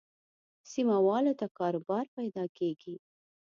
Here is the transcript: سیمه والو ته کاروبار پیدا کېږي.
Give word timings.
سیمه 0.71 0.97
والو 1.05 1.33
ته 1.39 1.45
کاروبار 1.59 2.05
پیدا 2.17 2.43
کېږي. 2.57 2.95